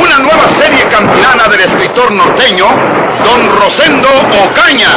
Una 0.00 0.18
nueva 0.18 0.48
serie 0.60 0.88
campilana 0.88 1.48
del 1.48 1.60
escritor 1.60 2.12
norteño, 2.12 2.66
Don 3.24 3.58
Rosendo 3.58 4.08
Ocaña. 4.44 4.90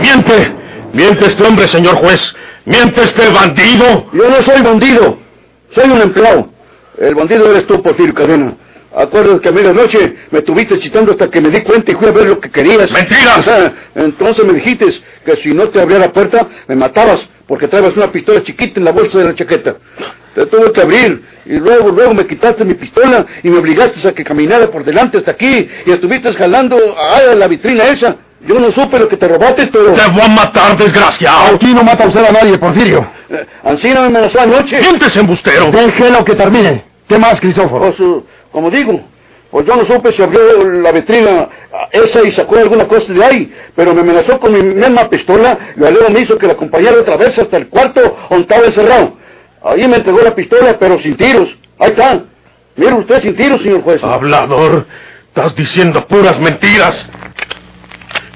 Miente, 0.00 0.52
miente 0.92 1.26
este 1.26 1.44
hombre, 1.44 1.66
señor 1.68 1.96
juez. 1.96 2.34
Miente 2.66 3.02
este 3.02 3.30
bandido. 3.30 4.06
Yo 4.12 4.28
no 4.28 4.42
soy 4.42 4.60
bandido. 4.62 5.18
Soy 5.74 5.90
un 5.90 6.02
empleado. 6.02 6.48
El 6.98 7.14
bandido 7.14 7.50
eres 7.50 7.66
tú, 7.66 7.82
Porfirio 7.82 8.14
Cadena. 8.14 8.54
Acuerdas 8.96 9.40
que 9.40 9.48
a 9.48 9.52
medianoche 9.52 10.14
me 10.30 10.42
tuviste 10.42 10.78
chitando 10.78 11.12
hasta 11.12 11.28
que 11.28 11.40
me 11.40 11.50
di 11.50 11.62
cuenta 11.62 11.90
y 11.90 11.94
fui 11.96 12.08
a 12.08 12.12
ver 12.12 12.26
lo 12.26 12.40
que 12.40 12.50
querías. 12.50 12.90
¡Mentiras! 12.90 13.38
O 13.38 13.42
sea, 13.42 13.72
entonces 13.96 14.44
me 14.44 14.52
dijiste 14.54 14.86
que 15.24 15.36
si 15.36 15.52
no 15.52 15.68
te 15.68 15.80
abría 15.80 15.98
la 15.98 16.12
puerta, 16.12 16.46
me 16.68 16.76
matabas 16.76 17.20
porque 17.46 17.68
traebas 17.68 17.96
una 17.96 18.12
pistola 18.12 18.42
chiquita 18.42 18.78
en 18.78 18.84
la 18.84 18.92
bolsa 18.92 19.18
de 19.18 19.24
la 19.24 19.34
chaqueta. 19.34 19.76
Te 20.34 20.46
tuve 20.46 20.72
que 20.72 20.82
abrir 20.82 21.22
y 21.44 21.54
luego, 21.54 21.90
luego 21.90 22.14
me 22.14 22.26
quitaste 22.26 22.64
mi 22.64 22.74
pistola 22.74 23.26
y 23.42 23.50
me 23.50 23.58
obligaste 23.58 24.06
a 24.06 24.12
que 24.12 24.24
caminara 24.24 24.68
por 24.70 24.84
delante 24.84 25.18
hasta 25.18 25.32
aquí 25.32 25.68
y 25.86 25.90
estuviste 25.90 26.32
jalando 26.32 26.76
a 26.96 27.34
la 27.34 27.46
vitrina 27.48 27.84
esa. 27.84 28.16
Yo 28.46 28.60
no 28.60 28.70
supe 28.72 28.98
lo 28.98 29.08
que 29.08 29.16
te 29.16 29.26
robaste, 29.26 29.68
pero... 29.68 29.92
Te 29.92 30.10
voy 30.10 30.20
a 30.22 30.28
matar, 30.28 30.76
desgraciado. 30.76 31.54
Aquí 31.56 31.72
no 31.72 31.82
mata 31.82 32.06
usted 32.06 32.24
a 32.24 32.30
nadie, 32.30 32.58
Porfirio. 32.58 33.06
Eh, 33.30 33.46
Ancina 33.64 34.02
me 34.02 34.06
amenazó 34.08 34.38
anoche. 34.38 34.80
Mientes, 34.80 35.16
embustero. 35.16 35.70
Déjelo 35.70 36.22
que 36.24 36.34
termine. 36.34 36.84
¿Qué 37.08 37.18
más, 37.18 37.40
Crisóforo? 37.40 37.86
Pues, 37.86 38.00
uh, 38.00 38.22
como 38.54 38.70
digo, 38.70 39.00
pues 39.50 39.66
yo 39.66 39.74
no 39.74 39.84
supe 39.84 40.12
si 40.12 40.22
abrió 40.22 40.62
la 40.80 40.92
vitrina 40.92 41.48
esa 41.90 42.24
y 42.24 42.30
sacó 42.30 42.56
alguna 42.56 42.86
cosa 42.86 43.12
de 43.12 43.24
ahí, 43.24 43.52
pero 43.74 43.92
me 43.92 44.02
amenazó 44.02 44.38
con 44.38 44.52
mi 44.52 44.62
misma 44.62 45.10
pistola 45.10 45.58
y 45.74 45.80
luego 45.80 46.08
me 46.08 46.20
hizo 46.20 46.38
que 46.38 46.46
la 46.46 46.52
acompañara 46.52 47.00
otra 47.00 47.16
vez 47.16 47.36
hasta 47.36 47.56
el 47.56 47.66
cuarto 47.66 48.16
donde 48.30 48.42
estaba 48.42 48.66
encerrado. 48.66 49.16
Ahí 49.60 49.88
me 49.88 49.96
entregó 49.96 50.20
la 50.20 50.36
pistola, 50.36 50.78
pero 50.78 51.00
sin 51.00 51.16
tiros. 51.16 51.48
Ahí 51.80 51.90
está. 51.90 52.22
Mire 52.76 52.94
usted 52.94 53.22
sin 53.22 53.34
tiros, 53.34 53.60
señor 53.60 53.82
juez. 53.82 54.04
Hablador, 54.04 54.86
estás 55.26 55.52
diciendo 55.56 56.06
puras 56.06 56.38
mentiras. 56.38 57.08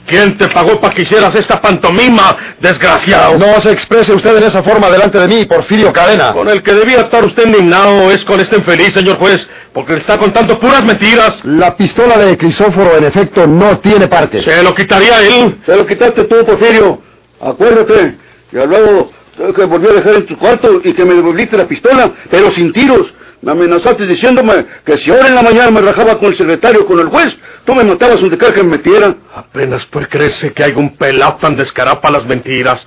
¿Quién 0.08 0.38
te 0.38 0.48
pagó 0.48 0.80
para 0.80 0.94
que 0.94 1.02
hicieras 1.02 1.34
esta 1.34 1.60
pantomima, 1.60 2.34
desgraciado? 2.60 3.36
No 3.36 3.60
se 3.60 3.72
exprese 3.72 4.14
usted 4.14 4.38
en 4.38 4.44
esa 4.44 4.62
forma 4.62 4.88
delante 4.88 5.18
de 5.18 5.28
mí, 5.28 5.44
Porfirio 5.44 5.92
Cadena. 5.92 6.32
Con 6.32 6.48
el 6.48 6.62
que 6.62 6.72
debía 6.72 7.00
estar 7.00 7.22
usted 7.26 7.46
indignado 7.46 8.10
es 8.10 8.24
con 8.24 8.40
este 8.40 8.56
infeliz, 8.56 8.94
señor 8.94 9.18
juez, 9.18 9.46
porque 9.74 9.92
le 9.92 10.00
está 10.00 10.16
contando 10.16 10.58
puras 10.58 10.82
mentiras. 10.82 11.34
La 11.44 11.76
pistola 11.76 12.16
de 12.16 12.38
Crisóforo, 12.38 12.96
en 12.96 13.04
efecto, 13.04 13.46
no 13.46 13.80
tiene 13.80 14.08
parte. 14.08 14.42
Se 14.42 14.62
lo 14.62 14.74
quitaría 14.74 15.20
él. 15.20 15.60
Se 15.66 15.76
lo 15.76 15.84
quitaste 15.84 16.24
tú, 16.24 16.42
Porfirio. 16.42 17.02
Acuérdate. 17.40 18.16
Y 18.50 18.56
luego 18.56 19.10
que 19.54 19.64
volvió 19.64 19.90
a 19.90 19.94
dejar 19.94 20.14
en 20.14 20.26
tu 20.26 20.36
cuarto 20.36 20.80
y 20.82 20.92
que 20.92 21.04
me 21.04 21.14
devolviste 21.14 21.56
la 21.56 21.66
pistola, 21.66 22.12
pero 22.30 22.50
sin 22.50 22.72
tiros. 22.72 23.12
Me 23.40 23.52
amenazaste 23.52 24.04
diciéndome 24.04 24.66
que 24.84 24.98
si 24.98 25.10
ahora 25.12 25.28
en 25.28 25.36
la 25.36 25.42
mañana 25.42 25.70
me 25.70 25.80
rajaba 25.80 26.18
con 26.18 26.30
el 26.30 26.34
secretario 26.34 26.84
con 26.84 26.98
el 26.98 27.06
juez, 27.06 27.36
tú 27.64 27.72
me 27.72 27.84
matabas 27.84 28.20
donde 28.20 28.36
quiera 28.36 28.52
que 28.52 28.64
me 28.64 28.76
metiera. 28.78 29.14
Apenas 29.34 29.86
pues 29.86 30.08
crece 30.08 30.52
que 30.52 30.64
hay 30.64 30.72
un 30.72 30.96
pelado 30.96 31.36
tan 31.40 31.54
descarado 31.54 32.00
para 32.00 32.18
las 32.18 32.26
mentiras. 32.26 32.84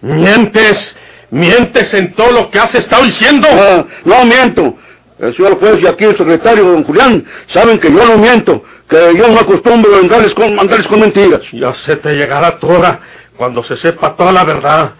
Mientes, 0.00 0.96
mientes 1.30 1.94
en 1.94 2.14
todo 2.14 2.32
lo 2.32 2.50
que 2.50 2.58
has 2.58 2.74
estado 2.74 3.04
diciendo. 3.04 3.46
Ah, 3.52 3.84
no 4.04 4.24
miento. 4.24 4.76
El 5.20 5.36
señor 5.36 5.60
juez 5.60 5.76
y 5.80 5.86
aquí 5.86 6.02
el 6.02 6.16
secretario, 6.16 6.64
don 6.64 6.82
Julián, 6.82 7.24
saben 7.46 7.78
que 7.78 7.92
yo 7.92 8.04
no 8.04 8.18
miento, 8.18 8.64
que 8.88 8.96
yo 9.16 9.28
no 9.28 9.38
acostumbro 9.38 9.94
a 9.94 9.98
andarles 9.98 10.34
con, 10.34 10.58
andarles 10.58 10.88
con 10.88 10.98
mentiras. 10.98 11.42
Ya 11.52 11.72
se 11.74 11.94
te 11.94 12.14
llegará 12.14 12.58
toda 12.58 12.98
cuando 13.36 13.62
se 13.62 13.76
sepa 13.76 14.16
toda 14.16 14.32
la 14.32 14.42
verdad. 14.42 14.94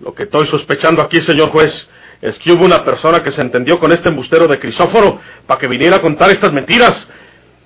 Lo 0.00 0.14
que 0.14 0.24
estoy 0.24 0.46
sospechando 0.46 1.02
aquí, 1.02 1.20
señor 1.20 1.50
juez, 1.50 1.88
es 2.20 2.38
que 2.38 2.52
hubo 2.52 2.64
una 2.64 2.84
persona 2.84 3.22
que 3.22 3.32
se 3.32 3.40
entendió 3.40 3.78
con 3.78 3.92
este 3.92 4.08
embustero 4.08 4.46
de 4.46 4.58
Crisóforo 4.58 5.20
para 5.46 5.58
que 5.58 5.66
viniera 5.66 5.96
a 5.96 6.00
contar 6.00 6.30
estas 6.30 6.52
mentiras. 6.52 7.06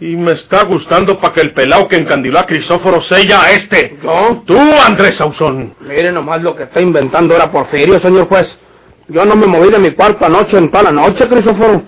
Y 0.01 0.17
me 0.17 0.33
está 0.33 0.65
gustando 0.65 1.21
para 1.21 1.33
que 1.33 1.43
el 1.43 1.53
pelao 1.53 1.87
que 1.87 1.97
encandiló 1.97 2.41
a 2.41 2.47
Crisóforo 2.47 3.03
sella 3.03 3.43
a 3.43 3.53
este. 3.53 3.99
¿Yo? 4.03 4.43
Tú, 4.45 4.59
Andrés 4.59 5.17
Sauzón. 5.17 5.75
Mire 5.81 6.11
nomás 6.11 6.43
lo 6.43 6.57
que 6.57 6.65
está 6.65 6.81
inventando 6.81 7.35
ahora 7.35 7.53
Porfirio, 7.53 8.01
señor 8.01 8.27
juez. 8.27 8.59
Yo 9.09 9.25
no 9.25 9.37
me 9.37 9.47
moví 9.47 9.71
de 9.71 9.79
mi 9.79 9.93
cuarto 9.93 10.25
anoche 10.25 10.57
en 10.57 10.71
toda 10.71 10.85
la 10.85 10.93
noche, 10.93 11.29
Crisóforo. 11.29 11.83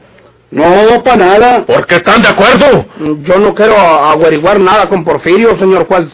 No, 0.51 1.03
para 1.03 1.17
nada. 1.17 1.67
¿Por 1.67 1.87
qué 1.87 1.97
están 1.97 2.23
de 2.23 2.29
acuerdo? 2.29 2.87
Yo 3.25 3.39
no 3.39 3.55
quiero 3.55 3.77
averiguar 3.77 4.61
nada 4.61 4.89
con 4.89 5.05
Porfirio, 5.05 5.59
señor 5.59 5.87
juez. 5.87 6.07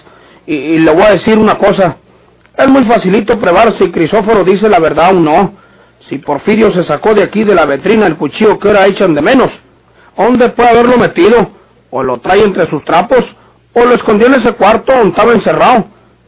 Y, 0.47 0.55
y 0.55 0.79
le 0.79 0.93
voy 0.93 1.03
a 1.03 1.11
decir 1.11 1.37
una 1.37 1.59
cosa. 1.59 1.99
Es 2.61 2.69
muy 2.69 2.85
facilito 2.85 3.39
probar 3.39 3.73
si 3.73 3.91
Crisóforo 3.91 4.45
dice 4.45 4.69
la 4.69 4.79
verdad 4.79 5.17
o 5.17 5.21
no. 5.21 5.55
Si 6.01 6.19
Porfirio 6.19 6.71
se 6.73 6.85
sacó 6.85 7.15
de 7.15 7.23
aquí 7.23 7.43
de 7.43 7.55
la 7.55 7.65
vetrina 7.65 8.07
el 8.07 8.17
cuchillo 8.17 8.59
que 8.59 8.69
ahora 8.69 8.87
echan 8.87 9.15
de 9.15 9.23
menos, 9.23 9.51
¿dónde 10.17 10.51
puede 10.51 10.69
haberlo 10.71 10.99
metido? 10.99 11.51
O 11.91 12.03
lo 12.03 12.19
trae 12.19 12.43
entre 12.43 12.69
sus 12.69 12.85
trapos, 12.85 13.25
o 13.73 13.85
lo 13.85 13.95
escondió 13.95 14.27
en 14.27 14.35
ese 14.35 14.53
cuarto 14.53 14.93
donde 14.93 15.11
estaba 15.11 15.33
encerrado. 15.33 15.87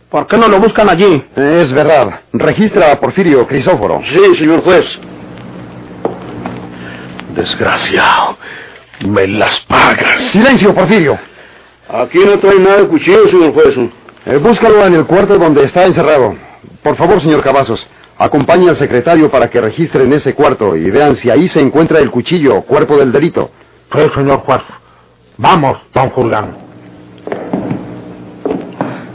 ¿Por 0.09 0.26
qué 0.26 0.37
no 0.38 0.48
lo 0.48 0.59
buscan 0.59 0.88
allí? 0.88 1.22
Es 1.37 1.72
verdad. 1.72 2.20
Registra 2.32 2.93
a 2.93 3.00
Porfirio 3.00 3.47
Crisóforo. 3.47 4.00
Sí, 4.10 4.37
señor 4.37 4.62
juez. 4.62 4.87
Desgraciado. 7.34 8.37
Me 9.06 9.26
las 9.26 9.60
pagas. 9.60 10.20
Silencio, 10.31 10.75
Porfirio. 10.75 11.19
Aquí 11.88 12.19
no 12.19 12.38
trae 12.38 12.59
nada 12.59 12.78
de 12.78 12.88
cuchillo, 12.88 13.28
señor 13.28 13.53
juez. 13.53 13.75
Eh, 14.25 14.37
búscalo 14.37 14.87
en 14.87 14.94
el 14.94 15.06
cuarto 15.06 15.37
donde 15.37 15.65
está 15.65 15.84
encerrado. 15.84 16.34
Por 16.83 16.97
favor, 16.97 17.21
señor 17.21 17.43
Cavazos. 17.43 17.84
Acompañe 18.19 18.69
al 18.69 18.77
secretario 18.77 19.31
para 19.31 19.50
que 19.50 19.60
registren 19.60 20.12
ese 20.12 20.34
cuarto 20.34 20.77
y 20.77 20.91
vean 20.91 21.16
si 21.16 21.28
ahí 21.28 21.49
se 21.49 21.60
encuentra 21.60 21.99
el 21.99 22.10
cuchillo, 22.10 22.62
cuerpo 22.62 22.97
del 22.97 23.11
delito. 23.11 23.50
Sí, 23.93 24.00
señor 24.15 24.38
juez. 24.41 24.62
Vamos, 25.38 25.78
don 25.93 26.11
Julián. 26.11 26.56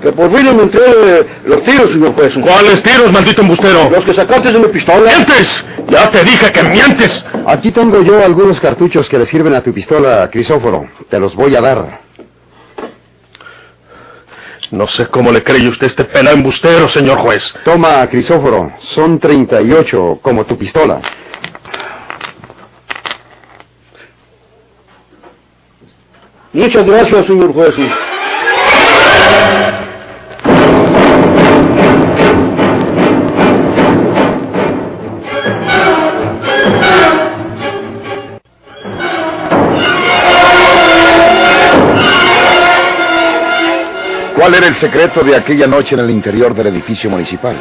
Que 0.02 0.12
por 0.12 0.36
fin 0.36 0.58
me 0.58 0.64
entregue 0.64 1.26
los 1.46 1.64
tiros, 1.64 1.90
señor 1.92 2.14
juez. 2.14 2.34
¿Cuáles 2.34 2.84
tiros, 2.84 3.12
maldito 3.12 3.42
embustero? 3.42 3.90
Los 3.90 4.04
que 4.04 4.14
sacaste 4.14 4.52
de 4.52 4.60
mi 4.60 4.68
pistola. 4.68 5.10
¡Mientes! 5.10 5.66
Ya 5.88 6.12
te 6.12 6.24
dije 6.24 6.52
que 6.52 6.64
mientes. 6.64 7.26
Aquí 7.46 7.72
tengo 7.72 8.02
yo 8.02 8.24
algunos 8.24 8.60
cartuchos 8.60 9.08
que 9.08 9.18
le 9.18 9.26
sirven 9.26 9.56
a 9.56 9.64
tu 9.64 9.74
pistola, 9.74 10.30
Crisóforo. 10.30 10.86
Te 11.10 11.18
los 11.18 11.34
voy 11.34 11.56
a 11.56 11.62
dar. 11.62 12.07
No 14.72 14.88
sé 14.88 15.08
cómo 15.08 15.32
le 15.32 15.44
cree 15.44 15.68
usted 15.70 15.88
este 15.88 16.04
pela 16.04 16.32
embustero, 16.32 16.90
señor 16.90 17.20
juez. 17.20 17.54
Toma, 17.64 18.06
Crisóforo. 18.08 18.74
Son 18.80 19.18
38, 19.18 20.20
como 20.22 20.46
tu 20.46 20.58
pistola. 20.58 21.02
Muchas 26.52 26.86
gracias, 26.86 27.26
señor 27.28 27.54
juez. 27.54 27.76
¿Cuál 44.48 44.60
era 44.60 44.68
el 44.68 44.76
secreto 44.76 45.26
de 45.26 45.36
aquella 45.36 45.68
noche 45.68 45.94
en 45.94 46.00
el 46.00 46.10
interior 46.10 46.56
del 46.56 46.68
edificio 46.68 47.10
municipal? 47.10 47.58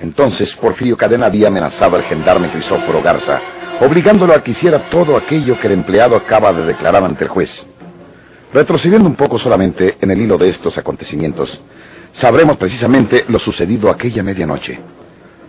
Entonces 0.00 0.54
Porfirio 0.54 0.96
Cadena 0.96 1.26
había 1.26 1.48
amenazado 1.48 1.96
al 1.96 2.04
gendarme 2.04 2.52
Crisóforo 2.52 3.02
Garza, 3.02 3.40
obligándolo 3.80 4.32
a 4.32 4.40
que 4.40 4.52
hiciera 4.52 4.90
todo 4.90 5.16
aquello 5.16 5.58
que 5.58 5.66
el 5.66 5.72
empleado 5.72 6.14
acaba 6.14 6.52
de 6.52 6.66
declarar 6.66 7.02
ante 7.02 7.24
el 7.24 7.30
juez. 7.30 7.66
Retrocediendo 8.54 9.08
un 9.08 9.16
poco 9.16 9.40
solamente 9.40 9.98
en 10.00 10.12
el 10.12 10.20
hilo 10.20 10.38
de 10.38 10.50
estos 10.50 10.78
acontecimientos, 10.78 11.60
sabremos 12.12 12.58
precisamente 12.58 13.24
lo 13.26 13.40
sucedido 13.40 13.90
aquella 13.90 14.22
medianoche. 14.22 14.78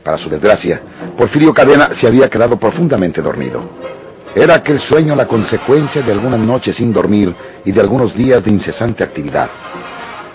Para 0.03 0.17
su 0.17 0.31
desgracia, 0.31 0.81
Porfirio 1.15 1.53
Cadena 1.53 1.91
se 1.93 2.07
había 2.07 2.27
quedado 2.27 2.57
profundamente 2.57 3.21
dormido. 3.21 3.69
Era 4.33 4.55
aquel 4.55 4.79
sueño 4.79 5.15
la 5.15 5.27
consecuencia 5.27 6.01
de 6.01 6.11
algunas 6.11 6.39
noches 6.39 6.75
sin 6.75 6.91
dormir 6.91 7.35
y 7.65 7.71
de 7.71 7.81
algunos 7.81 8.15
días 8.15 8.43
de 8.43 8.49
incesante 8.49 9.03
actividad. 9.03 9.68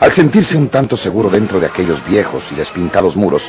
Al 0.04 0.12
sentirse 0.12 0.54
un 0.54 0.68
tanto 0.68 0.98
seguro 0.98 1.30
dentro 1.30 1.58
de 1.58 1.64
aquellos 1.64 2.04
viejos 2.04 2.44
y 2.50 2.56
despintados 2.56 3.16
muros, 3.16 3.42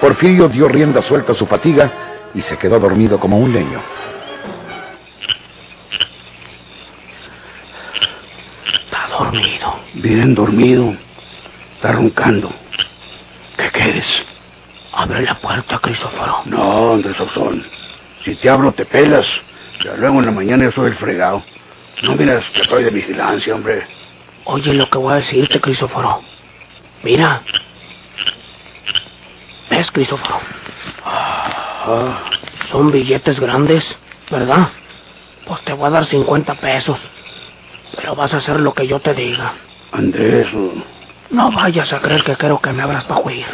Porfirio 0.00 0.48
dio 0.48 0.66
rienda 0.66 1.02
suelta 1.02 1.32
a 1.32 1.34
su 1.34 1.44
fatiga 1.44 1.92
y 2.34 2.40
se 2.40 2.56
quedó 2.56 2.80
dormido 2.80 3.20
como 3.20 3.38
un 3.38 3.52
leño. 3.52 3.82
Está 8.82 9.08
dormido. 9.08 9.76
Bien 9.92 10.34
dormido. 10.34 10.96
Está 11.74 11.92
roncando. 11.92 12.50
¿Qué 13.58 13.70
quieres? 13.70 14.24
Abre 14.92 15.20
la 15.20 15.34
puerta, 15.34 15.80
Cristóforo. 15.80 16.44
No, 16.46 16.94
Andrés 16.94 17.20
Ausón. 17.20 17.62
Si 18.24 18.36
te 18.36 18.48
abro, 18.48 18.72
te 18.72 18.86
pelas. 18.86 19.26
Ya 19.84 19.96
luego 19.98 20.20
en 20.20 20.24
la 20.24 20.32
mañana 20.32 20.64
yo 20.64 20.72
soy 20.72 20.92
el 20.92 20.96
fregado. 20.96 21.44
No 22.04 22.14
miras 22.14 22.42
que 22.54 22.62
estoy 22.62 22.84
de 22.84 22.90
vigilancia, 22.90 23.54
hombre. 23.54 23.99
Oye 24.44 24.74
lo 24.74 24.88
que 24.88 24.98
voy 24.98 25.12
a 25.12 25.16
decirte, 25.16 25.60
Cristóforo. 25.60 26.22
Mira. 27.02 27.42
¿Ves, 29.70 29.90
Cristóforo? 29.90 30.40
Ah, 31.04 32.18
Son 32.70 32.90
billetes 32.90 33.38
grandes, 33.40 33.84
¿verdad? 34.30 34.68
Pues 35.46 35.60
te 35.62 35.72
voy 35.72 35.86
a 35.86 35.90
dar 35.90 36.04
50 36.06 36.54
pesos. 36.56 36.98
Pero 37.96 38.14
vas 38.14 38.32
a 38.34 38.38
hacer 38.38 38.60
lo 38.60 38.72
que 38.72 38.86
yo 38.86 39.00
te 39.00 39.14
diga. 39.14 39.54
Andrés, 39.92 40.48
No 41.30 41.50
vayas 41.52 41.92
a 41.92 42.00
creer 42.00 42.22
que 42.24 42.36
quiero 42.36 42.60
que 42.60 42.72
me 42.72 42.82
abras 42.82 43.04
para 43.04 43.20
huir. 43.20 43.46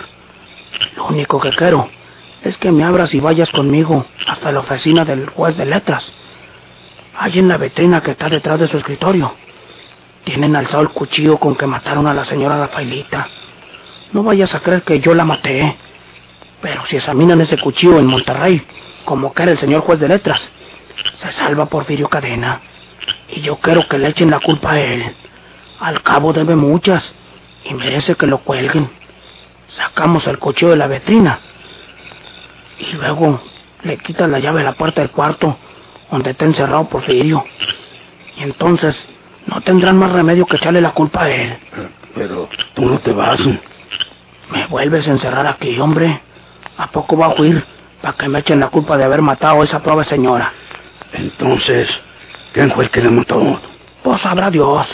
Lo 0.96 1.06
único 1.06 1.40
que 1.40 1.50
quiero 1.50 1.88
es 2.42 2.56
que 2.58 2.70
me 2.70 2.84
abras 2.84 3.12
y 3.14 3.20
vayas 3.20 3.50
conmigo 3.50 4.04
hasta 4.26 4.52
la 4.52 4.60
oficina 4.60 5.04
del 5.04 5.28
juez 5.30 5.56
de 5.56 5.64
letras. 5.66 6.10
Allí 7.18 7.38
en 7.38 7.48
la 7.48 7.56
vitrina 7.56 8.02
que 8.02 8.10
está 8.12 8.28
detrás 8.28 8.60
de 8.60 8.68
su 8.68 8.76
escritorio. 8.76 9.34
Tienen 10.26 10.56
alzado 10.56 10.82
el 10.82 10.88
cuchillo 10.88 11.38
con 11.38 11.54
que 11.54 11.68
mataron 11.68 12.08
a 12.08 12.12
la 12.12 12.24
señora 12.24 12.58
Rafaelita. 12.58 13.28
No 14.12 14.24
vayas 14.24 14.52
a 14.56 14.58
creer 14.60 14.82
que 14.82 14.98
yo 14.98 15.14
la 15.14 15.24
maté. 15.24 15.76
Pero 16.60 16.84
si 16.86 16.96
examinan 16.96 17.40
ese 17.40 17.56
cuchillo 17.58 18.00
en 18.00 18.06
Monterrey, 18.06 18.60
como 19.04 19.32
que 19.32 19.44
era 19.44 19.52
el 19.52 19.58
señor 19.58 19.82
juez 19.82 20.00
de 20.00 20.08
letras, 20.08 20.50
se 21.18 21.30
salva 21.30 21.66
Porfirio 21.66 22.08
Cadena. 22.08 22.60
Y 23.28 23.42
yo 23.42 23.58
quiero 23.58 23.86
que 23.86 23.98
le 23.98 24.08
echen 24.08 24.32
la 24.32 24.40
culpa 24.40 24.72
a 24.72 24.80
él. 24.80 25.14
Al 25.78 26.02
cabo 26.02 26.32
debe 26.32 26.56
muchas 26.56 27.08
y 27.64 27.74
merece 27.74 28.16
que 28.16 28.26
lo 28.26 28.38
cuelguen. 28.38 28.90
Sacamos 29.68 30.26
el 30.26 30.40
cuchillo 30.40 30.72
de 30.72 30.76
la 30.76 30.88
vitrina 30.88 31.38
y 32.80 32.94
luego 32.94 33.40
le 33.84 33.96
quitan 33.98 34.32
la 34.32 34.40
llave 34.40 34.58
de 34.58 34.64
la 34.64 34.72
puerta 34.72 35.02
del 35.02 35.10
cuarto 35.10 35.56
donde 36.10 36.30
está 36.30 36.46
encerrado 36.46 36.88
Porfirio. 36.88 37.44
Y 38.38 38.42
entonces 38.42 38.96
no 39.46 39.60
tendrán 39.62 39.96
más 39.96 40.12
remedio 40.12 40.46
que 40.46 40.56
echarle 40.56 40.80
la 40.80 40.90
culpa 40.92 41.24
a 41.24 41.30
él. 41.30 41.58
pero 42.14 42.48
tú 42.74 42.86
no 42.86 42.98
te 42.98 43.12
vas. 43.12 43.40
Me 44.50 44.66
vuelves 44.68 45.06
a 45.06 45.10
encerrar 45.12 45.46
aquí, 45.46 45.78
hombre. 45.78 46.20
¿A 46.78 46.88
poco 46.90 47.16
va 47.16 47.26
a 47.26 47.40
huir 47.40 47.64
para 48.02 48.16
que 48.16 48.28
me 48.28 48.40
echen 48.40 48.60
la 48.60 48.68
culpa 48.68 48.96
de 48.96 49.04
haber 49.04 49.22
matado 49.22 49.62
a 49.62 49.64
esa 49.64 49.82
pobre 49.82 50.06
señora? 50.06 50.52
Entonces, 51.12 51.88
¿quién 52.52 52.70
fue 52.72 52.84
el 52.84 52.90
que 52.90 53.00
le 53.00 53.10
mató? 53.10 53.60
Pues 54.02 54.20
sabrá 54.20 54.50
Dios. 54.50 54.86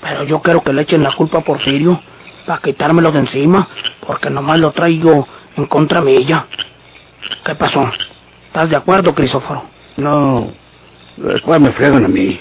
Pero 0.00 0.24
yo 0.24 0.40
quiero 0.40 0.62
que 0.62 0.72
le 0.72 0.82
echen 0.82 1.02
la 1.02 1.12
culpa 1.12 1.38
a 1.38 1.40
Porfirio 1.40 2.00
para 2.46 2.60
quitármelo 2.60 3.10
de 3.10 3.20
encima, 3.20 3.68
porque 4.06 4.28
nomás 4.28 4.58
lo 4.58 4.72
traigo 4.72 5.26
en 5.56 5.66
contra 5.66 6.02
mía. 6.02 6.46
¿Qué 7.44 7.54
pasó? 7.54 7.90
¿Estás 8.48 8.68
de 8.68 8.76
acuerdo, 8.76 9.14
Crisóforo? 9.14 9.64
No, 9.96 10.48
después 11.16 11.60
me 11.60 11.72
fregan 11.72 12.04
a 12.04 12.08
mí. 12.08 12.38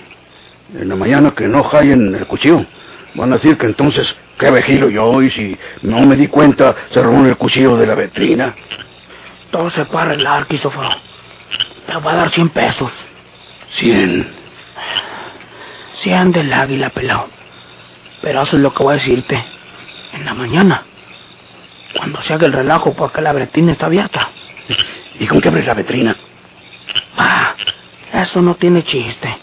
En 0.74 0.90
la 0.90 0.96
mañana 0.96 1.31
que 1.31 1.48
no 1.48 1.64
hallen 1.72 2.16
el 2.16 2.25
cuchillo, 2.25 2.66
van 3.16 3.31
a 3.31 3.36
decir 3.36 3.58
que 3.58 3.68
entonces, 3.68 4.16
¿qué 4.40 4.50
vigilo 4.50 4.90
yo? 4.90 5.22
Y 5.22 5.30
si 5.30 5.58
no 5.84 6.02
me 6.02 6.16
di 6.16 6.28
cuenta, 6.28 6.75
se 6.92 7.02
robó 7.02 7.25
el 7.25 7.38
cuchillo 7.38 7.78
de 7.78 7.88
la 7.88 7.96
vitrina. 7.96 8.56
Todo 9.52 9.70
se 9.70 9.86
puede 9.86 10.06
arreglar, 10.06 10.48
Crisóforo. 10.48 10.90
Te 11.86 11.96
voy 11.98 12.14
a 12.14 12.16
dar 12.16 12.30
100 12.30 12.50
pesos. 12.50 12.92
Cien. 13.75 14.28
100 16.02 16.31
del 16.31 16.52
águila, 16.52 16.90
pelado. 16.90 17.28
Pero 18.22 18.42
eso 18.42 18.56
es 18.58 18.64
lo 18.64 18.74
que 18.74 18.84
voy 18.84 18.94
a 18.94 18.98
decirte. 18.98 19.44
En 20.14 20.25
la 20.25 20.34
mañana, 20.34 20.84
cuando 21.96 22.22
se 22.24 22.34
haga 22.34 22.48
el 22.48 22.54
relajo 22.54 22.94
porque 22.94 23.22
la 23.22 23.31
bretina 23.31 23.74
está 23.74 23.86
abierta. 23.86 24.30
¿Y 25.20 25.28
con 25.28 25.40
qué 25.40 25.50
abres 25.50 25.68
la 25.68 25.74
vitrina? 25.75 26.16
Ah, 27.18 27.54
eso 28.14 28.42
no 28.42 28.56
tiene 28.56 28.84
chiste. 28.84 29.38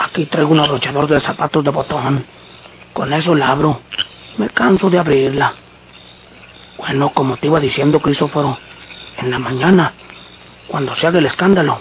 Aquí 0.00 0.26
traigo 0.26 0.50
un 0.50 0.60
abrochador 0.60 1.06
de 1.06 1.20
zapatos 1.20 1.64
de 1.64 1.70
botón. 1.70 2.24
Con 2.92 3.12
eso 3.12 3.34
la 3.34 3.48
abro. 3.50 3.80
Me 4.38 4.48
canso 4.50 4.90
de 4.90 4.98
abrirla. 4.98 5.54
Bueno, 6.78 7.10
como 7.10 7.36
te 7.36 7.46
iba 7.46 7.58
diciendo, 7.58 8.00
Crisóforo, 8.00 8.58
en 9.18 9.30
la 9.30 9.38
mañana, 9.38 9.92
cuando 10.68 10.94
se 10.94 11.06
haga 11.06 11.18
el 11.18 11.26
escándalo, 11.26 11.80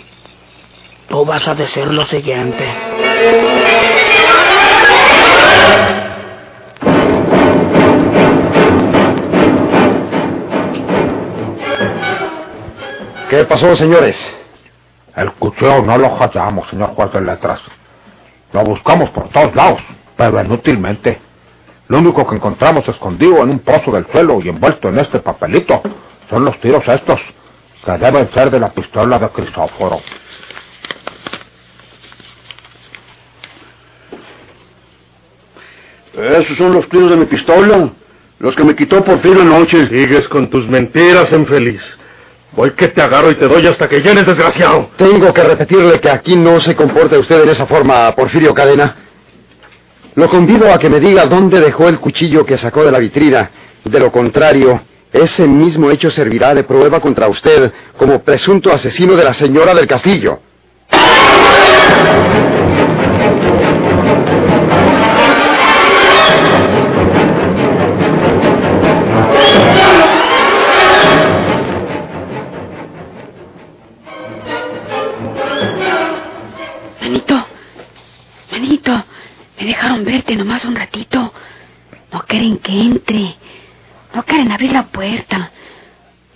tú 1.10 1.26
vas 1.26 1.46
a 1.48 1.56
decir 1.56 1.88
lo 1.88 2.06
siguiente. 2.06 2.66
¿Qué 13.30 13.44
pasó, 13.44 13.76
señores? 13.76 14.16
El 15.16 15.32
cuchillo 15.34 15.82
no 15.82 15.98
lo 15.98 16.16
hallamos, 16.16 16.70
señor 16.70 16.90
juez 16.96 17.12
de 17.12 17.22
letras. 17.22 17.60
Lo 18.54 18.64
buscamos 18.64 19.10
por 19.12 19.30
todos 19.30 19.56
lados, 19.56 19.82
pero 20.16 20.44
inútilmente. 20.44 21.20
Lo 21.88 22.00
único 22.00 22.26
que 22.28 22.36
encontramos 22.36 22.88
escondido 22.88 23.44
en 23.44 23.50
un 23.50 23.60
pozo 23.60 23.92
del 23.92 24.08
suelo 24.12 24.40
y 24.44 24.50
envuelto 24.50 24.90
en 24.90 25.00
este 25.00 25.20
papelito 25.20 25.82
son 26.30 26.46
los 26.46 26.60
tiros 26.60 26.88
estos, 26.88 27.20
que 27.84 27.92
deben 27.92 28.32
ser 28.32 28.50
de 28.50 28.60
la 28.60 28.70
pistola 28.72 29.20
de 29.20 29.30
Cristóforo. 29.30 30.00
Esos 36.14 36.58
son 36.58 36.74
los 36.74 36.88
tiros 36.90 37.10
de 37.10 37.18
mi 37.18 37.26
pistola. 37.26 37.90
Los 38.40 38.56
que 38.56 38.64
me 38.64 38.76
quitó 38.76 39.04
por 39.04 39.20
fin 39.20 39.38
anoche. 39.38 39.88
Sigues 39.88 40.28
con 40.30 40.50
tus 40.50 40.68
mentiras, 40.68 41.32
infeliz. 41.32 41.82
Voy 42.56 42.72
que 42.72 42.88
te 42.88 43.02
agarro 43.02 43.32
y 43.32 43.36
te 43.36 43.48
doy 43.48 43.68
hasta 43.68 43.90
que 43.90 44.00
llenes, 44.00 44.26
desgraciado. 44.26 44.90
Tengo 44.96 45.34
que 45.34 45.44
repetirle 45.44 46.00
que 46.00 46.10
aquí 46.10 46.38
no 46.38 46.62
se 46.62 46.76
comporta 46.76 47.20
usted 47.20 47.44
en 47.44 47.50
esa 47.50 47.66
forma, 47.66 48.16
Porfirio 48.16 48.54
Cadena. 48.54 48.96
Lo 50.16 50.30
convido 50.30 50.72
a 50.72 50.80
que 50.80 50.90
me 50.90 51.02
diga 51.02 51.26
dónde 51.26 51.60
dejó 51.60 51.90
el 51.90 52.00
cuchillo 52.00 52.46
que 52.46 52.58
sacó 52.58 52.86
de 52.86 52.92
la 52.92 53.00
vitrina. 53.00 53.52
De 53.84 54.00
lo 54.00 54.10
contrario, 54.10 54.82
ese 55.12 55.46
mismo 55.46 55.92
hecho 55.92 56.10
servirá 56.10 56.56
de 56.56 56.64
prueba 56.64 57.02
contra 57.02 57.28
usted 57.28 57.74
como 57.98 58.24
presunto 58.24 58.72
asesino 58.72 59.16
de 59.16 59.24
la 59.26 59.34
señora 59.34 59.74
del 59.74 59.88
castillo. 59.88 60.40
Me 79.60 79.66
dejaron 79.66 80.04
verte 80.04 80.36
nomás 80.36 80.66
un 80.66 80.76
ratito. 80.76 81.34
No 82.12 82.22
quieren 82.28 82.58
que 82.58 82.72
entre. 82.72 83.36
No 84.14 84.24
quieren 84.24 84.52
abrir 84.52 84.72
la 84.72 84.84
puerta. 84.84 85.52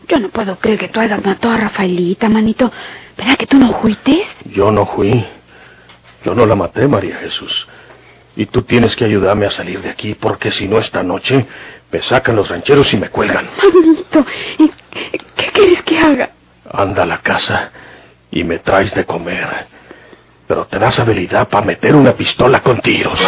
Yo 0.08 0.20
no 0.20 0.30
puedo 0.30 0.58
creer 0.58 0.80
que 0.80 0.88
tú 0.90 1.00
hayas 1.00 1.24
matado 1.24 1.54
a 1.54 1.58
Rafaelita, 1.58 2.28
manito. 2.30 2.72
¿Verdad 3.18 3.38
que 3.38 3.46
tú 3.46 3.58
no 3.58 3.74
fuiste? 3.80 4.26
Yo 4.46 4.72
no 4.72 4.86
fui. 4.88 5.24
Yo 6.26 6.34
no 6.34 6.46
la 6.46 6.56
maté, 6.56 6.88
María 6.88 7.18
Jesús. 7.18 7.68
Y 8.36 8.46
tú 8.48 8.64
tienes 8.64 8.96
que 8.96 9.06
ayudarme 9.06 9.46
a 9.46 9.52
salir 9.52 9.82
de 9.82 9.90
aquí, 9.90 10.16
porque 10.16 10.52
si 10.52 10.68
no 10.68 10.80
esta 10.80 11.04
noche 11.04 11.46
me 11.92 12.02
sacan 12.02 12.36
los 12.36 12.50
rancheros 12.50 12.92
y 12.94 12.98
me 12.98 13.10
cuelgan. 13.10 13.50
Manito, 13.74 14.26
¿y 14.58 14.70
¿qué 15.36 15.52
quieres 15.54 15.84
que 15.84 16.00
haga? 16.00 16.32
Anda 16.72 17.04
a 17.04 17.06
la 17.06 17.20
casa 17.20 17.72
y 18.32 18.44
me 18.44 18.60
traes 18.60 18.94
de 18.94 19.06
comer. 19.06 19.68
Pero 20.50 20.66
te 20.66 20.80
das 20.80 20.98
habilidad 20.98 21.48
para 21.48 21.64
meter 21.64 21.96
una 21.96 22.14
pistola 22.14 22.64
con 22.64 22.82
tiros. 22.82 23.20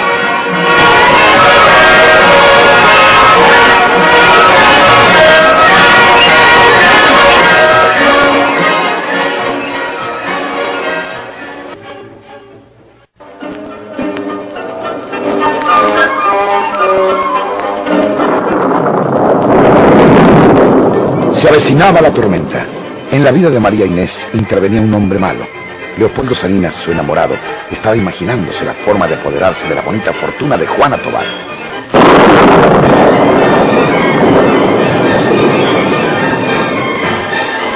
Se 21.36 21.48
avecinaba 21.48 22.02
la 22.02 22.12
tormenta. 22.12 22.66
En 23.12 23.24
la 23.24 23.30
vida 23.30 23.52
de 23.52 23.60
María 23.60 23.86
Inés 23.86 24.12
intervenía 24.34 24.82
un 24.82 24.92
hombre 24.96 25.20
malo. 25.20 25.61
Leopoldo 25.98 26.34
Salinas, 26.36 26.74
su 26.76 26.92
enamorado, 26.92 27.36
estaba 27.70 27.96
imaginándose 27.96 28.64
la 28.66 28.74
forma 28.86 29.08
de 29.08 29.16
apoderarse 29.16 29.68
de 29.68 29.76
la 29.76 29.82
bonita 29.82 30.14
fortuna 30.14 30.58
de 30.58 30.68
Juana 30.68 31.02
Tobar. 31.02 31.26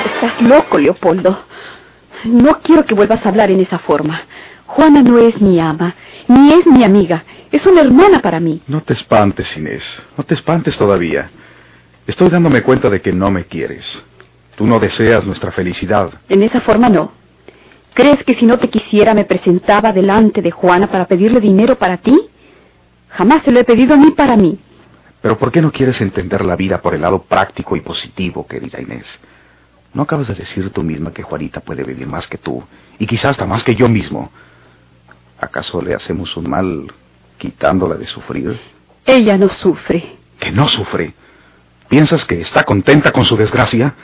Estás 0.06 0.42
loco, 0.42 0.78
Leopoldo. 0.80 1.40
No 2.26 2.60
quiero 2.62 2.86
que 2.86 2.96
vuelvas 2.96 3.26
a 3.26 3.30
hablar 3.30 3.52
en 3.52 3.60
esa 3.60 3.80
forma. 3.80 4.22
Juana 4.66 5.04
no 5.04 5.20
es 5.20 5.40
mi 5.42 5.60
ama, 5.60 5.96
ni 6.28 6.54
es 6.54 6.66
mi 6.66 6.84
amiga. 6.84 7.24
Es 7.52 7.66
una 7.66 7.82
hermana 7.82 8.22
para 8.22 8.40
mí. 8.40 8.62
No 8.68 8.82
te 8.82 8.94
espantes, 8.94 9.56
Inés. 9.58 9.84
No 10.18 10.24
te 10.24 10.34
espantes 10.34 10.78
todavía. 10.78 11.30
Estoy 12.08 12.30
dándome 12.30 12.64
cuenta 12.64 12.90
de 12.90 13.02
que 13.02 13.12
no 13.12 13.30
me 13.30 13.46
quieres. 13.46 14.02
Tú 14.56 14.66
no 14.66 14.80
deseas 14.80 15.26
nuestra 15.26 15.52
felicidad. 15.52 16.10
En 16.30 16.42
esa 16.44 16.62
forma 16.62 16.90
no. 16.90 17.12
¿Crees 17.96 18.22
que 18.25 18.36
si 18.36 18.46
no 18.46 18.60
te 18.60 18.70
quisiera 18.70 19.14
me 19.14 19.24
presentaba 19.24 19.94
delante 19.94 20.42
de 20.42 20.52
Juana 20.52 20.88
para 20.92 21.06
pedirle 21.08 21.40
dinero 21.40 21.78
para 21.78 21.96
ti? 21.96 22.20
Jamás 23.08 23.42
se 23.44 23.54
lo 23.54 23.60
he 23.62 23.64
pedido 23.64 23.96
ni 23.96 24.12
para 24.12 24.36
mí. 24.36 24.60
Pero 25.22 25.38
¿por 25.38 25.50
qué 25.50 25.62
no 25.62 25.72
quieres 25.72 26.02
entender 26.02 26.44
la 26.44 26.58
vida 26.58 26.82
por 26.82 26.94
el 26.94 27.02
lado 27.02 27.24
práctico 27.24 27.78
y 27.78 27.80
positivo, 27.80 28.46
querida 28.46 28.82
Inés? 28.82 29.06
¿No 29.94 30.04
acabas 30.04 30.28
de 30.28 30.34
decir 30.34 30.72
tú 30.72 30.84
misma 30.84 31.14
que 31.14 31.24
Juanita 31.24 31.62
puede 31.62 31.86
vivir 31.86 32.06
más 32.06 32.28
que 32.28 32.38
tú, 32.38 32.62
y 33.00 33.08
quizás 33.08 33.32
hasta 33.32 33.46
más 33.46 33.64
que 33.64 33.75
yo 33.75 33.88
mismo? 33.88 34.30
¿Acaso 35.40 35.82
le 35.82 35.96
hacemos 35.96 36.36
un 36.36 36.50
mal 36.50 36.92
quitándola 37.38 37.96
de 37.96 38.08
sufrir? 38.08 38.60
Ella 39.06 39.38
no 39.38 39.48
sufre. 39.48 40.18
¿Que 40.38 40.52
no 40.52 40.68
sufre? 40.68 41.14
¿Piensas 41.88 42.25
que 42.25 42.42
está 42.42 42.66
contenta 42.66 43.14
con 43.14 43.24
su 43.24 43.38
desgracia? 43.38 43.96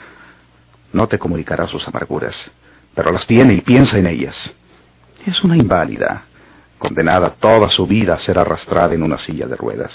No 0.94 1.08
te 1.08 1.18
comunicará 1.18 1.68
sus 1.68 1.86
amarguras, 1.86 2.34
pero 2.94 3.12
las 3.12 3.26
tiene 3.26 3.54
y 3.54 3.60
piensa 3.60 3.98
en 3.98 4.06
ellas. 4.06 4.36
Es 5.26 5.42
una 5.44 5.56
inválida, 5.56 6.24
condenada 6.78 7.30
toda 7.30 7.70
su 7.70 7.86
vida 7.86 8.14
a 8.14 8.18
ser 8.18 8.38
arrastrada 8.38 8.94
en 8.94 9.02
una 9.02 9.18
silla 9.18 9.46
de 9.46 9.56
ruedas, 9.56 9.92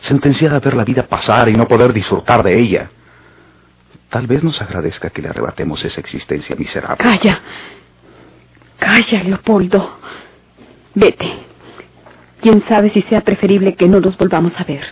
sentenciada 0.00 0.56
a 0.56 0.60
ver 0.60 0.74
la 0.74 0.84
vida 0.84 1.06
pasar 1.06 1.48
y 1.48 1.56
no 1.56 1.66
poder 1.66 1.92
disfrutar 1.92 2.42
de 2.42 2.58
ella. 2.58 2.90
Tal 4.10 4.26
vez 4.26 4.44
nos 4.44 4.60
agradezca 4.60 5.10
que 5.10 5.22
le 5.22 5.28
arrebatemos 5.28 5.84
esa 5.84 6.00
existencia 6.00 6.54
miserable. 6.56 6.98
Calla. 6.98 7.40
Calla, 8.78 9.22
Leopoldo. 9.24 9.98
Vete. 10.94 11.46
Quién 12.40 12.62
sabe 12.68 12.90
si 12.90 13.02
sea 13.02 13.22
preferible 13.22 13.74
que 13.74 13.88
no 13.88 14.00
nos 14.00 14.16
volvamos 14.16 14.52
a 14.58 14.64
ver. 14.64 14.84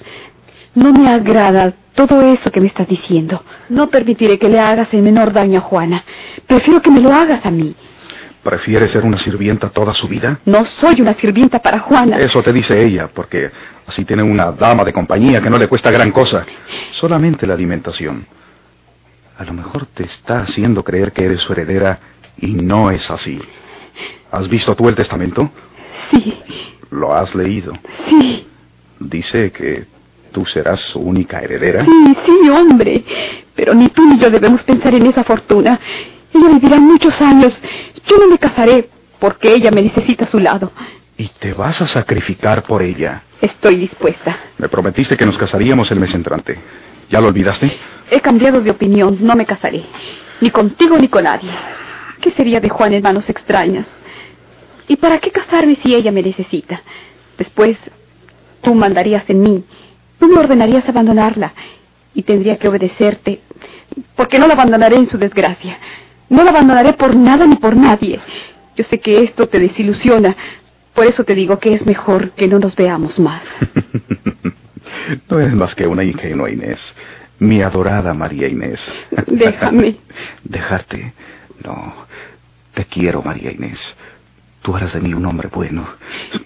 No 0.75 0.93
me 0.93 1.09
agrada 1.09 1.73
todo 1.95 2.21
eso 2.23 2.51
que 2.51 2.61
me 2.61 2.67
estás 2.67 2.89
diciendo. 2.89 3.43
No 3.69 3.89
permitiré 3.89 4.39
que 4.39 4.49
le 4.49 4.59
hagas 4.59 4.93
el 4.93 5.03
menor 5.03 5.33
daño 5.33 5.59
a 5.59 5.63
Juana. 5.63 6.05
Prefiero 6.47 6.83
que 6.83 6.91
me 6.91 7.01
lo 7.01 7.13
hagas 7.13 7.45
a 7.47 7.51
mí. 7.51 7.75
¿Prefiere 8.43 8.89
ser 8.89 9.05
una 9.05 9.17
sirvienta 9.17 9.71
toda 9.71 9.95
su 9.95 10.07
vida? 10.07 10.41
No 10.45 10.67
soy 10.81 11.01
una 11.01 11.15
sirvienta 11.15 11.61
para 11.61 11.79
Juana. 11.79 12.19
Eso 12.19 12.43
te 12.43 12.53
dice 12.53 12.85
ella, 12.85 13.09
porque 13.09 13.51
así 13.87 14.05
tiene 14.05 14.23
una 14.23 14.53
dama 14.53 14.85
de 14.85 14.93
compañía 14.93 15.41
que 15.41 15.49
no 15.49 15.57
le 15.57 15.67
cuesta 15.67 15.91
gran 15.91 16.11
cosa. 16.13 16.45
Solamente 16.93 17.47
la 17.47 17.55
alimentación. 17.55 18.27
A 19.39 19.45
lo 19.45 19.53
mejor 19.55 19.87
te 19.87 20.05
está 20.05 20.41
haciendo 20.41 20.85
creer 20.85 21.13
que 21.13 21.25
eres 21.25 21.41
su 21.41 21.53
heredera 21.53 21.99
y 22.39 22.49
no 22.49 22.91
es 22.91 23.11
así. 23.11 23.41
¿Has 24.31 24.49
visto 24.49 24.75
tú 24.75 24.89
el 24.89 24.95
testamento? 24.95 25.51
Sí. 26.11 26.35
¿Lo 26.91 27.15
has 27.15 27.35
leído? 27.35 27.73
Sí. 28.09 28.47
Dice 29.01 29.53
que 29.53 29.87
tú 30.35 30.45
serás 30.45 30.81
su 30.81 30.99
única 30.99 31.41
heredera. 31.41 31.85
Sí, 31.85 32.17
sí, 32.27 32.49
hombre. 32.51 33.05
Pero 33.55 33.73
ni 33.73 33.89
tú 33.89 34.05
ni 34.05 34.19
yo 34.19 34.29
debemos 34.29 34.63
pensar 34.65 34.93
en 34.95 35.07
esa 35.07 35.23
fortuna. 35.23 35.79
Ella 36.35 36.49
vivirá 36.49 36.81
muchos 36.81 37.19
años. 37.21 37.57
Yo 38.07 38.19
no 38.19 38.27
me 38.27 38.37
casaré 38.39 38.91
porque 39.21 39.55
ella 39.55 39.71
me 39.71 39.81
necesita 39.81 40.25
a 40.25 40.29
su 40.29 40.41
lado. 40.41 40.73
¿Y 41.17 41.29
te 41.29 41.53
vas 41.53 41.81
a 41.81 41.87
sacrificar 41.87 42.65
por 42.65 42.83
ella? 42.83 43.23
Estoy 43.41 43.77
dispuesta. 43.77 44.37
Me 44.59 44.69
prometiste 44.69 45.17
que 45.17 45.25
nos 45.25 45.39
casaríamos 45.39 45.89
el 45.93 46.01
mes 46.01 46.13
entrante. 46.13 46.59
¿Ya 47.09 47.21
lo 47.21 47.29
olvidaste? 47.29 47.71
He 48.11 48.21
cambiado 48.21 48.61
de 48.61 48.73
opinión. 48.73 49.19
No 49.21 49.37
me 49.37 49.47
casaré. 49.47 49.85
Ni 50.41 50.51
contigo 50.51 50.99
ni 50.99 51.07
con 51.07 51.25
nadie. 51.25 51.51
¿Qué 52.21 52.33
sería 52.33 52.59
de 52.59 52.69
Juan 52.69 52.93
en 52.93 53.03
manos 53.03 53.29
extrañas? 53.31 53.87
¿Y 54.89 54.97
para 54.97 55.21
qué 55.21 55.31
casarme 55.31 55.79
si 55.83 55.95
ella 55.95 56.11
me 56.11 56.23
necesita? 56.23 56.83
Después, 57.39 57.79
tú 58.63 58.75
mandarías 58.75 59.25
en 59.31 59.41
mí. 59.41 59.65
Tú 60.19 60.29
me 60.29 60.39
ordenarías 60.39 60.89
abandonarla. 60.89 61.53
Y 62.15 62.23
tendría 62.23 62.59
que 62.59 62.69
obedecerte. 62.69 63.41
Porque 64.17 64.39
no 64.39 64.47
la 64.47 64.55
abandonaré 64.55 64.97
en 64.97 65.09
su 65.09 65.19
desgracia. 65.19 65.79
No 66.29 66.43
la 66.45 66.51
abandonaré 66.51 66.93
por 66.95 67.15
nada 67.17 67.47
ni 67.47 67.57
por 67.57 67.77
nadie. 67.77 68.21
Yo 68.77 68.85
sé 68.85 69.01
que 69.01 69.23
esto 69.23 69.49
te 69.49 69.59
desilusiona. 69.59 70.37
Por 70.95 71.07
eso 71.07 71.25
te 71.25 71.35
digo 71.35 71.59
que 71.59 71.75
es 71.75 71.85
mejor 71.87 72.31
que 72.33 72.49
no 72.49 72.59
nos 72.59 72.75
veamos 72.77 73.19
más. 73.19 73.43
no 75.29 75.39
eres 75.41 75.55
más 75.55 75.75
que 75.75 75.87
una 75.87 76.05
ingenua 76.05 76.51
Inés. 76.51 76.79
Mi 77.39 77.63
adorada 77.63 78.15
María 78.15 78.49
Inés. 78.49 78.81
Déjame. 79.27 79.97
Dejarte. 80.45 81.13
No. 81.65 81.95
Te 82.75 82.85
quiero, 82.85 83.23
María 83.23 83.53
Inés. 83.53 83.97
Tú 84.63 84.75
harás 84.75 84.93
de 84.95 85.01
mí 85.01 85.13
un 85.13 85.27
hombre 85.27 85.49
bueno. 85.53 85.87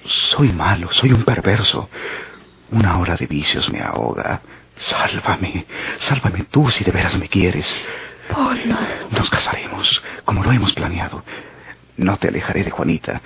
Soy 0.05 0.53
malo, 0.53 0.91
soy 0.93 1.13
un 1.13 1.25
perverso. 1.25 1.89
Una 2.71 2.99
hora 2.99 3.17
de 3.17 3.27
vicios 3.27 3.71
me 3.71 3.81
ahoga. 3.81 4.43
Sálvame, 4.77 5.67
sálvame 5.99 6.45
tú 6.51 6.71
si 6.71 6.85
de 6.85 6.93
veras 6.93 7.17
me 7.17 7.29
quieres. 7.29 7.67
Polo. 8.33 8.77
Nos 9.11 9.31
casaremos, 9.31 10.03
como 10.25 10.45
lo 10.45 10.53
hemos 10.53 10.73
planeado. 10.75 11.25
No 11.97 12.17
te 12.19 12.29
alejaré 12.29 12.63
de 12.63 12.71
Juanita. 12.71 13.21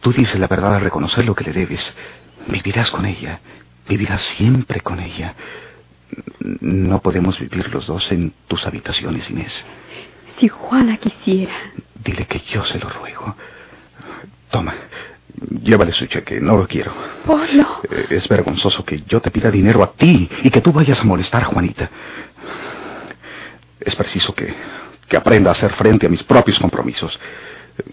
Tú 0.00 0.12
dices 0.12 0.38
la 0.38 0.48
verdad 0.48 0.76
al 0.76 0.80
reconocer 0.82 1.24
lo 1.24 1.34
que 1.34 1.44
le 1.44 1.52
debes. 1.52 1.94
Vivirás 2.48 2.90
con 2.90 3.04
ella. 3.06 3.40
Vivirás 3.88 4.22
siempre 4.36 4.80
con 4.80 4.98
ella. 4.98 5.34
No 6.60 7.00
podemos 7.00 7.38
vivir 7.38 7.68
los 7.72 7.86
dos 7.86 8.10
en 8.10 8.32
tus 8.48 8.66
habitaciones, 8.66 9.28
Inés. 9.30 9.64
Si 10.38 10.48
Juana 10.48 10.96
quisiera. 10.96 11.54
Dile 12.02 12.26
que 12.26 12.40
yo 12.50 12.64
se 12.64 12.78
lo 12.78 12.88
ruego. 12.88 13.36
Toma, 14.50 14.74
llévale 15.62 15.92
su 15.92 16.06
cheque, 16.06 16.40
no 16.40 16.56
lo 16.56 16.66
quiero. 16.66 16.92
Polo. 17.24 17.82
Eh, 17.90 18.06
Es 18.10 18.28
vergonzoso 18.28 18.84
que 18.84 19.02
yo 19.06 19.20
te 19.20 19.30
pida 19.30 19.50
dinero 19.50 19.82
a 19.82 19.92
ti 19.92 20.28
y 20.42 20.50
que 20.50 20.60
tú 20.60 20.72
vayas 20.72 21.00
a 21.00 21.04
molestar 21.04 21.42
a 21.42 21.46
Juanita. 21.46 21.90
Es 23.80 23.94
preciso 23.96 24.34
que, 24.34 24.52
que 25.08 25.16
aprenda 25.16 25.50
a 25.50 25.52
hacer 25.52 25.72
frente 25.74 26.06
a 26.06 26.08
mis 26.10 26.22
propios 26.24 26.58
compromisos. 26.58 27.18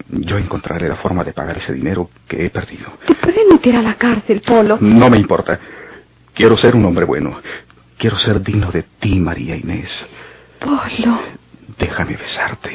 Yo 0.10 0.38
encontraré 0.38 0.89
la 0.89 0.98
forma 0.98 1.24
de 1.24 1.32
pagar 1.34 1.58
ese 1.58 1.72
dinero 1.74 2.10
que 2.27 2.46
he 2.46 2.50
perdido. 2.50 2.91
Te 3.06 3.15
pueden 3.15 3.48
meter 3.50 3.75
a 3.77 3.82
la 3.82 3.94
cárcel, 3.96 4.41
Polo. 4.41 4.77
No 4.82 5.10
me 5.10 5.17
importa. 5.17 5.60
Quiero 6.34 6.58
ser 6.58 6.75
un 6.75 6.86
hombre 6.86 7.06
bueno. 7.06 7.39
Quiero 7.98 8.17
ser 8.20 8.41
digno 8.41 8.70
de 8.72 8.84
ti, 9.00 9.17
María 9.20 9.56
Inés. 9.56 10.06
Polo. 10.60 11.20
Déjame 11.77 12.17
besarte. 12.17 12.72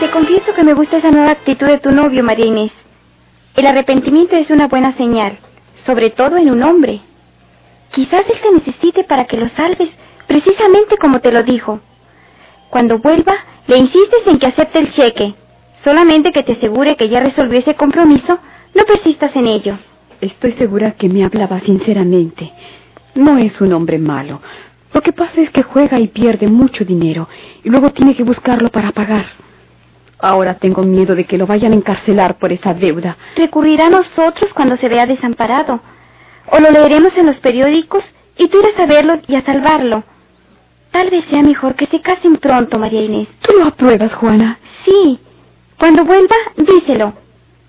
Te 0.00 0.10
confieso 0.10 0.54
que 0.54 0.62
me 0.62 0.74
gusta 0.74 0.98
esa 0.98 1.10
nueva 1.10 1.30
actitud 1.30 1.66
de 1.66 1.78
tu 1.78 1.90
novio, 1.90 2.22
María 2.22 2.46
Inés. 2.46 2.72
El 3.56 3.66
arrepentimiento 3.66 4.36
es 4.36 4.50
una 4.50 4.68
buena 4.68 4.96
señal, 4.96 5.38
sobre 5.86 6.10
todo 6.10 6.36
en 6.36 6.50
un 6.50 6.62
hombre. 6.62 7.00
Quizás 7.92 8.24
él 8.28 8.36
te 8.42 8.52
necesite 8.52 9.04
para 9.04 9.24
que 9.24 9.36
lo 9.36 9.48
salves, 9.50 9.90
precisamente 10.26 10.96
como 10.98 11.20
te 11.20 11.32
lo 11.32 11.42
dijo. 11.42 11.80
Cuando 12.70 12.98
vuelva, 12.98 13.34
le 13.66 13.78
insistes 13.78 14.26
en 14.26 14.38
que 14.38 14.46
acepte 14.46 14.78
el 14.78 14.90
cheque. 14.92 15.34
Solamente 15.84 16.32
que 16.32 16.42
te 16.42 16.52
asegure 16.52 16.96
que 16.96 17.08
ya 17.08 17.20
resolvió 17.20 17.58
ese 17.58 17.74
compromiso, 17.74 18.38
no 18.74 18.84
persistas 18.84 19.34
en 19.36 19.46
ello. 19.46 19.78
Estoy 20.20 20.52
segura 20.52 20.92
que 20.92 21.08
me 21.08 21.24
hablaba 21.24 21.60
sinceramente. 21.60 22.52
No 23.14 23.38
es 23.38 23.60
un 23.60 23.72
hombre 23.72 23.98
malo. 23.98 24.40
Lo 24.92 25.00
que 25.02 25.12
pasa 25.12 25.40
es 25.40 25.50
que 25.50 25.62
juega 25.62 25.98
y 25.98 26.08
pierde 26.08 26.48
mucho 26.48 26.84
dinero 26.84 27.28
y 27.62 27.68
luego 27.68 27.90
tiene 27.90 28.14
que 28.14 28.22
buscarlo 28.24 28.70
para 28.70 28.92
pagar. 28.92 29.26
Ahora 30.18 30.54
tengo 30.54 30.82
miedo 30.82 31.14
de 31.14 31.24
que 31.24 31.36
lo 31.36 31.46
vayan 31.46 31.72
a 31.72 31.76
encarcelar 31.76 32.38
por 32.38 32.50
esa 32.50 32.72
deuda. 32.72 33.16
Recurrirá 33.36 33.86
a 33.86 33.90
nosotros 33.90 34.52
cuando 34.54 34.76
se 34.76 34.88
vea 34.88 35.06
desamparado. 35.06 35.80
O 36.50 36.58
lo 36.60 36.70
leeremos 36.70 37.16
en 37.16 37.26
los 37.26 37.36
periódicos 37.36 38.04
y 38.36 38.48
tú 38.48 38.58
irás 38.60 38.78
a 38.78 38.86
verlo 38.86 39.20
y 39.26 39.34
a 39.34 39.44
salvarlo. 39.44 40.04
Tal 40.90 41.10
vez 41.10 41.24
sea 41.26 41.42
mejor 41.42 41.74
que 41.74 41.86
se 41.86 42.00
casen 42.00 42.36
pronto, 42.36 42.78
María 42.78 43.02
Inés. 43.02 43.28
¿Tú 43.42 43.52
lo 43.58 43.66
apruebas, 43.66 44.14
Juana? 44.14 44.58
Sí. 44.84 45.18
Cuando 45.78 46.04
vuelva, 46.04 46.36
díselo. 46.56 47.12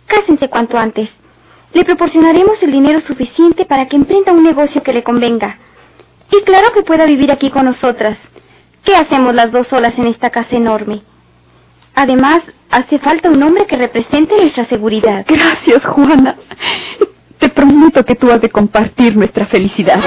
Cásense 0.05 0.49
cuanto 0.49 0.77
antes. 0.77 1.09
Le 1.73 1.83
proporcionaremos 1.83 2.61
el 2.61 2.71
dinero 2.71 2.99
suficiente 3.01 3.65
para 3.65 3.87
que 3.87 3.97
emprenda 3.97 4.31
un 4.31 4.43
negocio 4.43 4.81
que 4.81 4.93
le 4.93 5.03
convenga. 5.03 5.57
Y 6.31 6.41
claro 6.43 6.71
que 6.73 6.83
pueda 6.83 7.05
vivir 7.05 7.31
aquí 7.31 7.49
con 7.49 7.65
nosotras. 7.65 8.17
¿Qué 8.83 8.95
hacemos 8.95 9.33
las 9.35 9.51
dos 9.51 9.67
solas 9.67 9.97
en 9.97 10.07
esta 10.07 10.29
casa 10.29 10.55
enorme? 10.55 11.01
Además, 11.93 12.41
hace 12.69 12.99
falta 12.99 13.29
un 13.29 13.43
hombre 13.43 13.65
que 13.65 13.75
represente 13.75 14.39
nuestra 14.39 14.65
seguridad. 14.65 15.25
Gracias, 15.27 15.85
Juana. 15.85 16.37
Te 17.39 17.49
prometo 17.49 18.03
que 18.03 18.15
tú 18.15 18.31
has 18.31 18.41
de 18.41 18.49
compartir 18.49 19.15
nuestra 19.15 19.45
felicidad. 19.45 19.99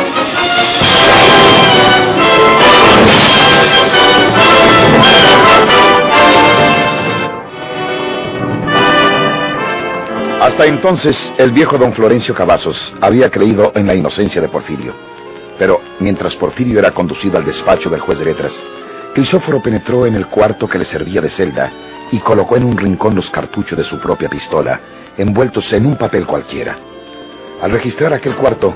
Hasta 10.40 10.66
entonces, 10.66 11.16
el 11.38 11.52
viejo 11.52 11.78
don 11.78 11.92
Florencio 11.92 12.34
Cavazos 12.34 12.94
había 13.00 13.30
creído 13.30 13.72
en 13.74 13.86
la 13.86 13.94
inocencia 13.94 14.40
de 14.40 14.48
Porfirio. 14.48 14.94
Pero 15.58 15.80
mientras 16.00 16.34
Porfirio 16.36 16.78
era 16.78 16.92
conducido 16.92 17.36
al 17.36 17.44
despacho 17.44 17.90
del 17.90 18.00
juez 18.00 18.18
de 18.18 18.24
letras, 18.24 18.52
Crisóforo 19.14 19.62
penetró 19.62 20.06
en 20.06 20.14
el 20.14 20.26
cuarto 20.26 20.66
que 20.66 20.78
le 20.78 20.86
servía 20.86 21.20
de 21.20 21.30
celda 21.30 21.70
y 22.10 22.18
colocó 22.18 22.56
en 22.56 22.64
un 22.64 22.76
rincón 22.76 23.14
los 23.14 23.28
cartuchos 23.30 23.76
de 23.76 23.84
su 23.84 23.98
propia 23.98 24.28
pistola, 24.28 24.80
envueltos 25.16 25.72
en 25.72 25.86
un 25.86 25.96
papel 25.96 26.26
cualquiera. 26.26 26.89
Al 27.62 27.70
registrar 27.70 28.12
aquel 28.14 28.36
cuarto, 28.36 28.72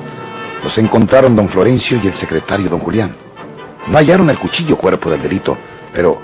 los 0.62 0.76
encontraron 0.76 1.34
don 1.34 1.48
Florencio 1.48 1.98
y 2.02 2.06
el 2.06 2.14
secretario 2.14 2.68
don 2.68 2.80
Julián. 2.80 3.16
No 3.86 3.98
hallaron 3.98 4.28
el 4.28 4.38
cuchillo 4.38 4.76
cuerpo 4.76 5.10
del 5.10 5.22
delito, 5.22 5.56
pero 5.92 6.20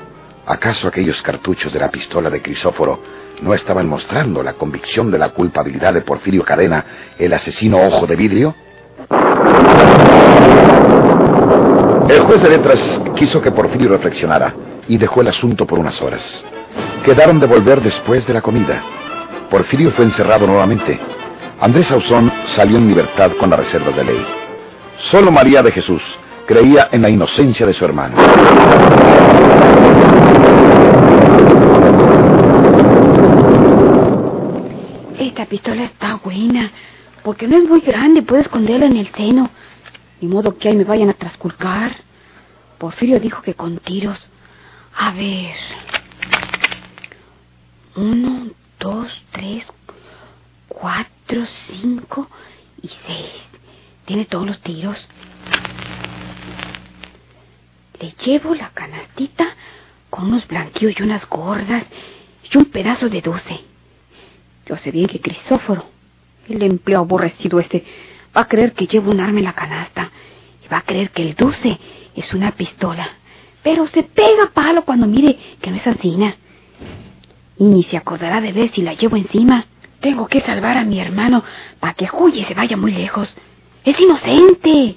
¿acaso 0.47 0.89
aquellos 0.89 1.21
cartuchos 1.23 1.73
de 1.73 1.79
la 1.79 1.91
pistola 1.91 2.29
de 2.29 2.43
Crisóforo 2.43 3.01
no 3.43 3.55
estaban 3.55 3.89
mostrando 3.89 4.43
la 4.43 4.55
convicción 4.55 5.11
de 5.11 5.19
la 5.19 5.31
culpabilidad 5.31 5.95
de 5.95 6.03
Porfirio 6.03 6.45
Cadena, 6.45 6.85
el 7.19 7.33
asesino 7.33 7.79
ojo 7.79 8.07
de 8.07 8.17
vidrio? 8.17 8.55
El 12.09 12.21
juez 12.21 12.43
de 12.43 12.49
letras 12.49 13.01
quiso 13.17 13.41
que 13.41 13.53
Porfirio 13.53 13.89
reflexionara 13.89 14.55
y 14.87 14.99
dejó 14.99 15.23
el 15.23 15.29
asunto 15.29 15.67
por 15.67 15.79
unas 15.79 16.01
horas. 16.03 16.23
Quedaron 17.05 17.41
de 17.41 17.47
volver 17.47 17.81
después 17.81 18.27
de 18.27 18.35
la 18.35 18.43
comida. 18.43 18.83
Porfirio 19.51 19.93
fue 19.93 20.05
encerrado 20.05 20.47
nuevamente. 20.47 21.01
Andrés 21.61 21.91
Ausón 21.91 22.33
salió 22.57 22.79
en 22.79 22.89
libertad 22.89 23.33
con 23.39 23.51
la 23.51 23.57
reserva 23.57 23.91
de 23.91 24.03
ley. 24.03 24.27
Solo 25.11 25.31
María 25.31 25.63
de 25.63 25.71
Jesús 25.71 26.03
creía 26.47 26.89
en 26.91 27.03
la 27.03 27.11
inocencia 27.11 27.67
de 27.67 27.75
su 27.75 27.85
hermano. 27.85 28.17
Esta 35.19 35.45
pistola 35.45 35.85
está 35.85 36.19
buena, 36.25 36.73
porque 37.23 37.47
no 37.47 37.59
es 37.59 37.69
muy 37.69 37.81
grande, 37.81 38.23
puedo 38.23 38.41
esconderla 38.41 38.87
en 38.87 38.97
el 38.97 39.13
seno. 39.15 39.51
Ni 40.23 40.29
modo 40.29 40.57
que 40.57 40.69
ahí 40.69 40.77
me 40.77 40.85
vayan 40.85 41.11
a 41.11 41.15
trasculcar. 41.15 41.95
Porfirio 42.79 43.21
dijo 43.21 43.43
que 43.43 43.53
con 43.53 43.77
tiros. 43.79 44.19
A 44.97 45.13
ver. 45.13 45.55
Uno, 47.97 48.47
dos, 48.79 49.09
tres, 49.33 49.67
cuatro, 50.81 51.47
cinco 51.69 52.29
y 52.83 52.89
seis. 53.07 53.31
Tiene 54.07 54.25
todos 54.25 54.47
los 54.47 54.61
tiros. 54.61 54.97
Le 58.01 58.15
llevo 58.25 58.55
la 58.55 58.71
canastita 58.71 59.45
con 60.09 60.27
unos 60.27 60.47
blanquillos 60.49 60.99
y 60.99 61.03
unas 61.03 61.29
gordas 61.29 61.85
y 62.51 62.57
un 62.57 62.65
pedazo 62.67 63.09
de 63.09 63.21
dulce. 63.21 63.61
Yo 64.67 64.77
sé 64.79 64.91
bien 64.91 65.07
que 65.07 65.21
Crisóforo, 65.21 65.85
el 66.49 66.63
empleo 66.63 67.01
aborrecido 67.01 67.61
ese, 67.61 67.85
va 68.35 68.43
a 68.43 68.49
creer 68.49 68.73
que 68.73 68.87
llevo 68.87 69.11
un 69.11 69.21
arma 69.21 69.39
en 69.39 69.45
la 69.45 69.53
canasta 69.53 70.11
y 70.65 70.69
va 70.69 70.79
a 70.79 70.83
creer 70.83 71.11
que 71.11 71.23
el 71.23 71.35
dulce 71.35 71.79
es 72.17 72.33
una 72.33 72.53
pistola. 72.53 73.07
Pero 73.63 73.87
se 73.89 74.03
pega 74.03 74.51
palo 74.55 74.85
cuando 74.87 75.07
mire 75.07 75.39
que 75.61 75.71
no 75.71 75.77
es 75.77 75.87
asina. 75.87 76.37
Y 77.59 77.65
ni 77.65 77.83
se 77.85 77.99
acordará 77.99 78.41
de 78.41 78.53
ver 78.53 78.71
si 78.73 78.81
la 78.81 78.95
llevo 78.95 79.17
encima. 79.17 79.67
Tengo 80.01 80.27
que 80.29 80.41
salvar 80.41 80.79
a 80.79 80.85
mi 80.85 80.99
hermano 80.99 81.45
para 81.79 81.95
que 81.95 82.09
y 82.33 82.45
se 82.45 82.55
vaya 82.55 82.77
muy 82.77 82.93
lejos. 82.93 83.35
Es 83.85 83.99
inocente. 84.01 84.97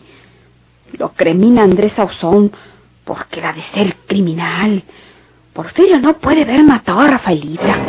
Lo 0.93 1.09
cremina 1.13 1.63
Andrés 1.63 1.97
Ausón 1.97 2.51
porque 3.03 3.41
la 3.41 3.53
de 3.53 3.63
ser 3.73 3.95
criminal. 4.07 4.83
Porfirio 5.53 5.99
no 5.99 6.13
puede 6.15 6.43
haber 6.43 6.63
matado 6.63 7.01
a 7.01 7.07
Rafaelita. 7.07 7.83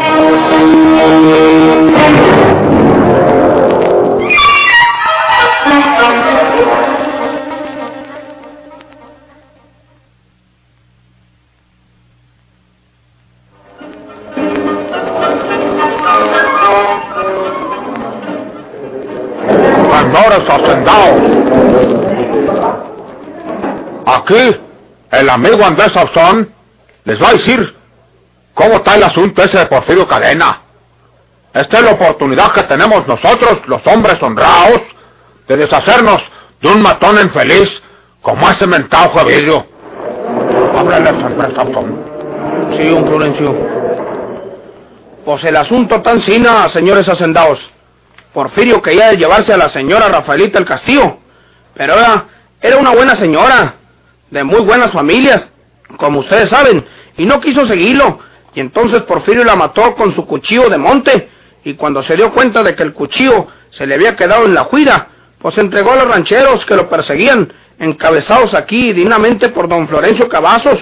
Aquí 24.25 24.57
el 25.13 25.31
amigo 25.31 25.65
Andrés 25.65 25.93
Sauzón 25.93 26.51
les 27.05 27.23
va 27.23 27.29
a 27.29 27.33
decir 27.35 27.77
cómo 28.55 28.77
está 28.77 28.97
el 28.97 29.05
asunto 29.05 29.43
ese 29.43 29.59
de 29.59 29.67
Porfirio 29.67 30.09
Cadena. 30.09 30.63
Esta 31.53 31.79
es 31.79 31.85
la 31.85 31.93
oportunidad 31.93 32.53
que 32.53 32.63
tenemos 32.63 33.07
nosotros, 33.07 33.61
los 33.67 33.87
hombres 33.87 34.21
honrados, 34.21 34.81
de 35.47 35.57
deshacernos 35.57 36.21
de 36.61 36.69
un 36.73 36.83
matón 36.83 37.19
infeliz 37.19 37.71
como 38.23 38.49
ese 38.51 38.67
mentado 38.67 39.13
Javirio. 39.15 39.67
Ábrele, 40.77 41.11
Andrés 41.11 41.55
Sauzón. 41.55 42.15
Sí, 42.77 42.89
un 42.89 43.07
Florencio. 43.07 43.55
Pues 45.25 45.45
el 45.45 45.57
asunto 45.57 46.03
tan 46.03 46.21
sina, 46.23 46.69
señores 46.71 47.09
hacendados. 47.09 47.61
Porfirio 48.33 48.83
quería 48.83 49.13
llevarse 49.13 49.53
a 49.53 49.57
la 49.57 49.69
señora 49.69 50.09
Rafaelita 50.09 50.59
el 50.59 50.65
Castillo, 50.65 51.19
pero 51.75 51.95
era, 51.95 52.25
era 52.61 52.79
una 52.79 52.91
buena 52.91 53.15
señora, 53.15 53.77
de 54.35 54.43
muy 54.43 54.63
buenas 54.63 54.91
familias, 54.91 55.49
como 55.97 56.19
ustedes 56.19 56.51
saben, 56.51 56.85
y 57.17 57.25
no 57.25 57.41
quiso 57.41 57.65
seguirlo, 57.67 58.19
y 58.53 58.59
entonces 58.59 59.03
Porfirio 59.03 59.45
la 59.45 59.55
mató 59.55 59.95
con 59.95 60.13
su 60.13 60.27
cuchillo 60.27 60.69
de 60.69 60.77
monte, 60.77 61.29
y 61.63 61.75
cuando 61.75 62.03
se 62.03 62.17
dio 62.17 62.33
cuenta 62.33 62.65
de 62.65 62.75
que 62.75 62.83
el 62.83 62.93
cuchillo 62.93 63.47
se 63.71 63.87
le 63.87 63.95
había 63.95 64.17
quedado 64.17 64.45
en 64.45 64.55
la 64.55 64.65
juida, 64.65 65.07
pues 65.39 65.57
entregó 65.59 65.93
a 65.93 65.97
los 65.97 66.09
rancheros 66.09 66.67
que 66.67 66.75
lo 66.75 66.89
perseguían, 66.89 67.53
encabezados 67.79 68.55
aquí 68.55 68.93
dignamente 68.93 69.51
por 69.51 69.69
don 69.69 69.87
Florencio 69.87 70.29
Cavazos. 70.29 70.81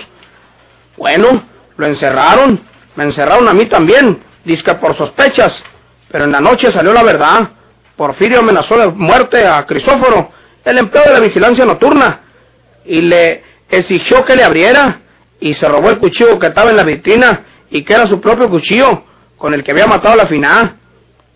Bueno, 0.97 1.43
lo 1.77 1.87
encerraron, 1.87 2.59
me 2.97 3.05
encerraron 3.05 3.49
a 3.49 3.53
mí 3.53 3.67
también, 3.67 4.23
disque 4.45 4.73
por 4.77 4.97
sospechas, 4.97 5.63
pero 6.11 6.25
en 6.25 6.33
la 6.33 6.41
noche 6.41 6.73
salió 6.73 6.95
la 6.95 7.03
verdad. 7.03 7.51
Porfirio 7.97 8.39
amenazó 8.39 8.79
de 8.79 8.87
muerte 8.87 9.47
a 9.47 9.67
Crisóforo, 9.67 10.31
el 10.65 10.79
empleo 10.79 11.05
de 11.05 11.13
la 11.13 11.21
vigilancia 11.21 11.67
nocturna, 11.67 12.21
y 12.85 13.01
le 13.01 13.43
exigió 13.69 14.25
que 14.25 14.37
le 14.37 14.45
abriera, 14.45 15.01
y 15.41 15.55
se 15.55 15.67
robó 15.69 15.91
el 15.91 15.99
cuchillo 15.99 16.39
que 16.39 16.49
estaba 16.49 16.71
en 16.71 16.77
la 16.77 16.85
vitrina, 16.85 17.45
y 17.71 17.83
que 17.85 17.95
era 17.95 18.07
su 18.07 18.21
propio 18.21 18.49
cuchillo, 18.49 19.05
con 19.37 19.55
el 19.55 19.65
que 19.65 19.73
había 19.73 19.87
matado 19.87 20.15
a 20.15 20.17
la 20.17 20.27
final. 20.27 20.77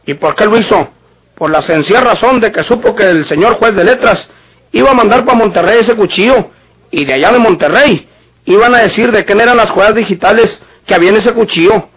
¿Y 0.05 0.15
por 0.15 0.35
qué 0.35 0.45
lo 0.45 0.59
hizo? 0.59 0.91
Por 1.35 1.51
la 1.51 1.63
sencilla 1.63 2.01
razón 2.01 2.41
de 2.41 2.53
que 2.53 2.63
supo 2.63 2.95
que 2.95 3.05
el 3.05 3.27
señor 3.27 3.57
juez 3.59 3.75
de 3.75 3.85
letras 3.85 4.29
iba 4.73 4.91
a 4.91 4.95
mandar 4.95 5.25
para 5.25 5.39
Monterrey 5.39 5.79
ese 5.81 5.95
cuchillo, 5.97 6.51
y 6.91 7.05
de 7.05 7.15
allá 7.15 7.33
de 7.33 7.39
Monterrey 7.39 8.09
iban 8.45 8.75
a 8.75 8.83
decir 8.83 9.11
de 9.11 9.25
quién 9.25 9.41
eran 9.41 9.57
las 9.57 9.71
huellas 9.75 9.95
digitales 9.95 10.63
que 10.87 10.95
había 10.95 11.11
en 11.11 11.17
ese 11.17 11.33
cuchillo, 11.33 11.89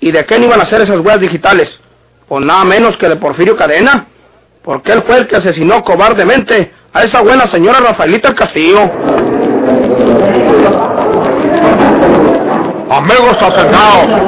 y 0.00 0.12
de 0.12 0.24
quién 0.24 0.42
iban 0.42 0.60
a 0.60 0.66
ser 0.66 0.82
esas 0.82 1.00
huellas 1.00 1.20
digitales 1.20 1.80
pues 2.28 2.44
nada 2.44 2.64
menos 2.64 2.96
que 2.96 3.08
de 3.08 3.16
Porfirio 3.16 3.56
Cadena, 3.56 4.06
porque 4.62 4.92
él 4.92 5.02
fue 5.06 5.18
el 5.18 5.26
que 5.26 5.36
asesinó 5.36 5.84
cobardemente 5.84 6.72
a 6.94 7.02
esa 7.02 7.22
buena 7.22 7.44
señora 7.50 7.80
Rafaelita 7.80 8.28
el 8.28 8.34
Castillo. 8.36 8.80
Amigos 12.88 13.36
hacendados, 13.40 14.20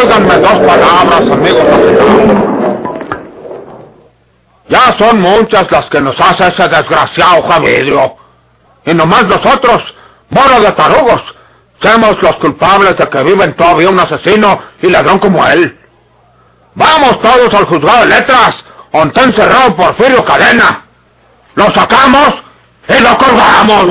óiganme 0.00 0.36
dos 0.38 0.54
palabras, 0.54 1.20
amigos 1.20 1.64
hacendados. 1.70 2.54
Ya 4.68 4.96
son 4.98 5.20
muchas 5.20 5.70
las 5.70 5.84
que 5.90 6.00
nos 6.00 6.18
hace 6.18 6.48
ese 6.48 6.66
desgraciado 6.66 7.46
Javidrio. 7.46 8.16
Y 8.86 8.94
nomás 8.94 9.24
nosotros, 9.24 9.82
moros 10.30 10.62
de 10.62 10.72
tarugos, 10.72 11.22
somos 11.82 12.22
los 12.22 12.36
culpables 12.36 12.96
de 12.96 13.06
que 13.06 13.22
viven 13.22 13.54
todavía 13.54 13.90
un 13.90 14.00
asesino 14.00 14.58
y 14.80 14.88
ladrón 14.88 15.18
como 15.18 15.46
él. 15.46 15.78
Vamos 16.74 17.20
todos 17.20 17.52
al 17.52 17.66
juzgado 17.66 18.00
de 18.00 18.18
letras, 18.18 18.64
donde 18.90 19.22
encerrado 19.22 19.76
Porfirio 19.76 20.24
Cadena. 20.24 20.83
Lo 21.54 21.72
sacamos 21.72 22.30
y 22.88 23.00
lo 23.00 23.16
colgamos. 23.16 23.84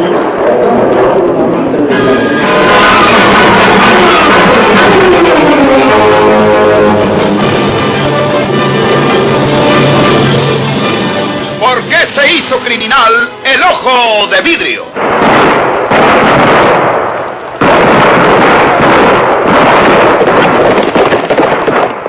¿Por 11.59 11.83
qué 11.87 12.07
se 12.13 12.33
hizo 12.33 12.59
criminal 12.59 13.31
el 13.45 13.63
ojo 13.63 14.27
de 14.27 14.41
vidrio? 14.41 14.85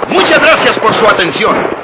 Muchas 0.09 0.41
gracias 0.41 0.79
por 0.81 0.95
su 0.95 1.07
atención. 1.07 1.84